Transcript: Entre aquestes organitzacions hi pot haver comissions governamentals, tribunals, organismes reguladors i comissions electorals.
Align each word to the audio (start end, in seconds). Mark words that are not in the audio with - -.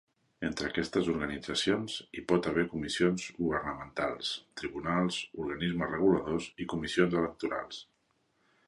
Entre 0.47 0.69
aquestes 0.69 1.09
organitzacions 1.15 1.97
hi 2.19 2.23
pot 2.31 2.49
haver 2.53 2.65
comissions 2.71 3.27
governamentals, 3.43 4.33
tribunals, 4.63 5.21
organismes 5.45 5.95
reguladors 5.97 6.51
i 6.67 6.71
comissions 6.75 7.21
electorals. 7.23 7.85